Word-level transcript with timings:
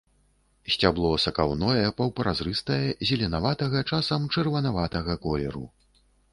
Сцябло 0.75 1.11
сакаўное, 1.25 1.83
паўпразрыстае, 1.99 2.81
зеленаватага, 3.11 3.79
часам 3.91 4.21
чырванаватага 4.37 5.13
колеру. 5.29 5.65